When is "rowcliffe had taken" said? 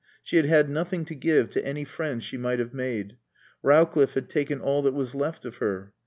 3.61-4.59